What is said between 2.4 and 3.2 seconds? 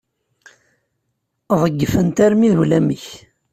d ulamek.